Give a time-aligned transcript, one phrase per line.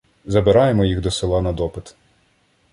[0.25, 1.95] Забираємо їх до села на допит.